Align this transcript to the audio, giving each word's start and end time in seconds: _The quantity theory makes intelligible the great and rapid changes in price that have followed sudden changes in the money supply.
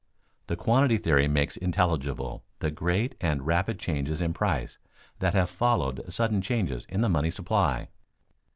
_The 0.47 0.57
quantity 0.57 0.97
theory 0.97 1.27
makes 1.27 1.57
intelligible 1.57 2.43
the 2.57 2.71
great 2.71 3.13
and 3.21 3.45
rapid 3.45 3.77
changes 3.77 4.19
in 4.19 4.33
price 4.33 4.79
that 5.19 5.35
have 5.35 5.47
followed 5.47 6.11
sudden 6.11 6.41
changes 6.41 6.87
in 6.89 7.01
the 7.01 7.07
money 7.07 7.29
supply. 7.29 7.87